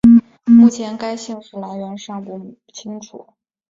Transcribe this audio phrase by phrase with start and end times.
[0.45, 3.35] 目前该姓氏来源尚不清楚。